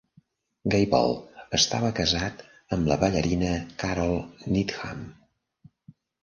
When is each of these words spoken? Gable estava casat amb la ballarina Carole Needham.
Gable 0.75 1.09
estava 1.57 1.91
casat 1.99 2.41
amb 2.77 2.89
la 2.93 2.97
ballarina 3.05 3.53
Carole 3.85 4.51
Needham. 4.57 5.05